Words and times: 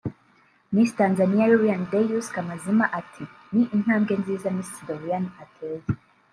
Miss 0.73 0.93
Tanzaniya 1.01 1.45
Lilian 1.51 1.83
Deus 1.91 2.25
Kamazima 2.35 2.85
ati” 2.99 3.23
Ni 3.53 3.63
intambwe 3.75 4.13
nziza 4.21 4.47
MissDoriane 4.57 5.29
ateye 5.43 5.83